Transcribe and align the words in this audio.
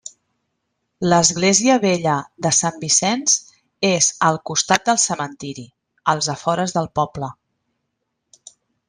L'església 1.11 1.75
vella 1.83 2.13
de 2.45 2.51
Sant 2.59 2.79
Vicenç 2.85 3.35
és 3.89 4.07
al 4.29 4.39
costat 4.51 4.87
del 4.89 4.99
cementiri, 5.07 5.67
als 6.15 6.31
afores 6.35 6.75
del 6.79 6.91
poble. 7.01 7.31